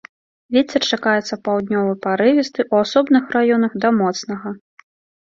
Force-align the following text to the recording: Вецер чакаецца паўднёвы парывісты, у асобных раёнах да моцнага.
Вецер 0.55 0.87
чакаецца 0.97 1.39
паўднёвы 1.49 1.93
парывісты, 2.07 2.59
у 2.73 2.81
асобных 2.83 3.23
раёнах 3.39 3.71
да 3.87 3.97
моцнага. 4.03 4.61